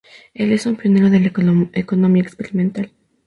[0.33, 1.31] Él es un pionero de la
[1.75, 2.91] economía experimental.